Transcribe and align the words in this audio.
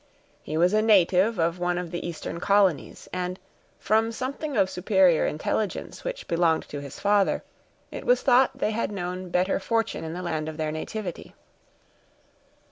He 0.41 0.57
was 0.57 0.73
a 0.73 0.81
native 0.81 1.37
of 1.37 1.59
one 1.59 1.77
of 1.77 1.91
the 1.91 2.07
eastern 2.07 2.39
colonies; 2.39 3.07
and, 3.13 3.37
from 3.77 4.11
something 4.11 4.57
of 4.57 4.67
superior 4.67 5.27
intelligence 5.27 6.03
which 6.03 6.27
belonged 6.27 6.67
to 6.69 6.81
his 6.81 6.99
father, 6.99 7.43
it 7.91 8.03
was 8.03 8.23
thought 8.23 8.57
they 8.57 8.71
had 8.71 8.91
known 8.91 9.29
better 9.29 9.59
fortune 9.59 10.03
in 10.03 10.13
the 10.13 10.23
land 10.23 10.49
of 10.49 10.57
their 10.57 10.71
nativity. 10.71 11.35